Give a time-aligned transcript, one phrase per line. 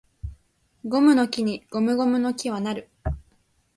[0.83, 2.89] ゴムの木にゴムゴムの木は成る